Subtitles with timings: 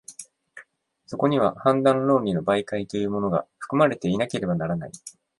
[1.05, 4.91] そこには判断論理の媒介というものが、含まれていなければならない。